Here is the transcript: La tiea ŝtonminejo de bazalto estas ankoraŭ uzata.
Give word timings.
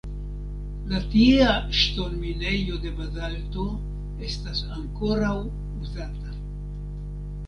La 0.91 0.99
tiea 1.15 1.49
ŝtonminejo 1.79 2.79
de 2.85 2.93
bazalto 2.99 3.65
estas 4.29 4.63
ankoraŭ 4.79 5.35
uzata. 5.83 6.33